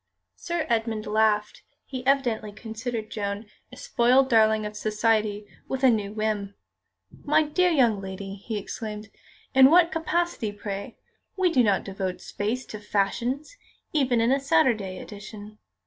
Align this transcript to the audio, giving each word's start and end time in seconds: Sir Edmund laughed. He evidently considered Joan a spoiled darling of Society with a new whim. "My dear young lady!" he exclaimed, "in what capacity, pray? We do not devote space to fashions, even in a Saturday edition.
Sir 0.35 0.65
Edmund 0.67 1.05
laughed. 1.05 1.61
He 1.85 2.03
evidently 2.07 2.51
considered 2.51 3.11
Joan 3.11 3.45
a 3.71 3.77
spoiled 3.77 4.31
darling 4.31 4.65
of 4.65 4.75
Society 4.75 5.45
with 5.67 5.83
a 5.83 5.91
new 5.91 6.11
whim. 6.11 6.55
"My 7.23 7.43
dear 7.43 7.69
young 7.69 8.01
lady!" 8.01 8.33
he 8.33 8.57
exclaimed, 8.57 9.09
"in 9.53 9.69
what 9.69 9.91
capacity, 9.91 10.51
pray? 10.53 10.97
We 11.37 11.51
do 11.51 11.61
not 11.61 11.83
devote 11.83 12.19
space 12.19 12.65
to 12.73 12.79
fashions, 12.79 13.55
even 13.93 14.21
in 14.21 14.31
a 14.31 14.39
Saturday 14.39 14.97
edition. 14.97 15.59